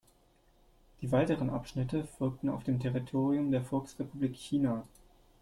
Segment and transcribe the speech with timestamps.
[1.01, 4.83] Die weiteren Abschnitte folgten auf dem Territorium der Volksrepublik China.